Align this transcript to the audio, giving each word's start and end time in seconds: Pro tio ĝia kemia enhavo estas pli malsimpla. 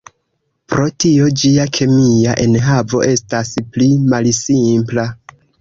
Pro 0.71 0.85
tio 1.03 1.27
ĝia 1.41 1.67
kemia 1.79 2.35
enhavo 2.45 3.05
estas 3.13 3.55
pli 3.77 3.91
malsimpla. 4.15 5.07